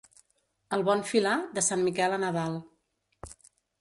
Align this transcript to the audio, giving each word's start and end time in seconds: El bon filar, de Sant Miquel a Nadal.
El 0.77 0.85
bon 0.87 1.03
filar, 1.11 1.35
de 1.59 1.65
Sant 1.67 1.85
Miquel 1.89 2.17
a 2.17 2.19
Nadal. 2.25 2.57